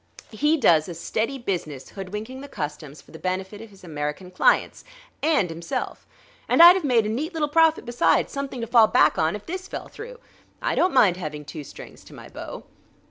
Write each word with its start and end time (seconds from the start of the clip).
He 0.31 0.57
does 0.57 0.89
a 0.89 0.95
steady 0.95 1.37
business 1.37 1.89
hoodwinking 1.89 2.41
the 2.41 2.47
Customs 2.47 3.03
for 3.03 3.11
the 3.11 3.19
benefit 3.19 3.61
of 3.61 3.69
his 3.69 3.83
American 3.83 4.31
clients 4.31 4.83
and 5.21 5.47
himself. 5.47 6.07
And 6.49 6.59
I'd've 6.59 6.83
made 6.83 7.05
a 7.05 7.07
neat 7.09 7.33
little 7.35 7.47
profit 7.47 7.85
besides: 7.85 8.33
something 8.33 8.61
to 8.61 8.65
fall 8.67 8.87
back 8.87 9.19
on, 9.19 9.35
if 9.35 9.45
this 9.45 9.67
fell 9.67 9.89
through. 9.89 10.17
I 10.59 10.73
don't 10.73 10.91
mind 10.95 11.17
having 11.17 11.45
two 11.45 11.63
strings 11.63 12.03
to 12.05 12.15
my 12.15 12.29
bow." 12.29 12.63